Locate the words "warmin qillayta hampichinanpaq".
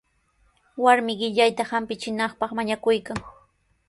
0.85-2.55